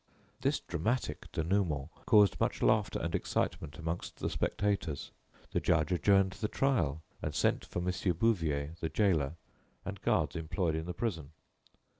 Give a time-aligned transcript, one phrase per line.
[0.41, 5.11] This dramatic dénouement caused much laughter and excitement amongst the spectators.
[5.51, 7.93] The judge adjourned the trial, and sent for Mon.
[8.17, 9.35] Bouvier, the gaoler,
[9.85, 11.33] and guards employed in the prison.